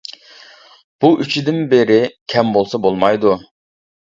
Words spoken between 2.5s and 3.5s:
بولسا بولمايدۇ.